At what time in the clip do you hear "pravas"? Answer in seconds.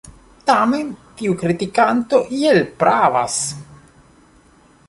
2.83-3.37